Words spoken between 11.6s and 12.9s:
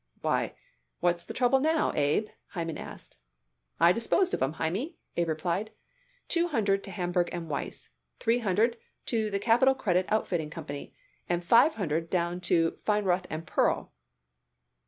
hundred to